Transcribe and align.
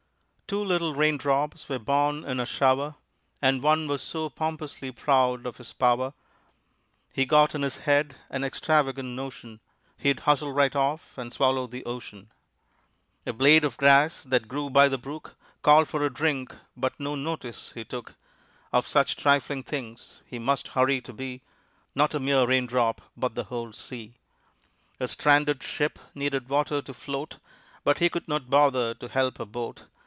Two 0.47 0.65
little 0.65 0.93
raindrops 0.93 1.69
were 1.69 1.79
born 1.79 2.25
in 2.25 2.37
a 2.37 2.45
shower, 2.45 2.95
And 3.41 3.63
one 3.63 3.87
was 3.87 4.01
so 4.01 4.29
pompously 4.29 4.91
proud 4.91 5.45
of 5.45 5.55
his 5.55 5.71
power, 5.71 6.11
He 7.13 7.25
got 7.25 7.55
in 7.55 7.61
his 7.61 7.77
head 7.77 8.17
an 8.29 8.43
extravagant 8.43 9.07
notion 9.15 9.61
He'd 9.95 10.19
hustle 10.27 10.51
right 10.51 10.75
off 10.75 11.17
and 11.17 11.31
swallow 11.31 11.67
the 11.67 11.85
ocean. 11.85 12.33
A 13.25 13.31
blade 13.31 13.63
of 13.63 13.77
grass 13.77 14.23
that 14.23 14.49
grew 14.49 14.69
by 14.69 14.89
the 14.89 14.97
brook 14.97 15.37
Called 15.61 15.87
for 15.87 16.03
a 16.03 16.13
drink, 16.13 16.53
but 16.75 16.99
no 16.99 17.15
notice 17.15 17.71
he 17.71 17.85
took 17.85 18.15
Of 18.73 18.85
such 18.85 19.15
trifling 19.15 19.63
things. 19.63 20.21
He 20.25 20.37
must 20.37 20.67
hurry 20.75 20.99
to 20.99 21.13
be 21.13 21.43
Not 21.95 22.13
a 22.13 22.19
mere 22.19 22.45
raindrop, 22.45 22.99
but 23.15 23.35
the 23.35 23.45
whole 23.45 23.71
sea. 23.71 24.15
A 24.99 25.07
stranded 25.07 25.63
ship 25.63 25.97
needed 26.13 26.49
water 26.49 26.81
to 26.81 26.93
float, 26.93 27.37
But 27.85 27.99
he 27.99 28.09
could 28.09 28.27
not 28.27 28.49
bother 28.49 28.93
to 28.95 29.07
help 29.07 29.39
a 29.39 29.45
boat. 29.45 29.85